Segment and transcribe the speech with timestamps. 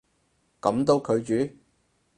[0.59, 1.51] 噉都拒絕？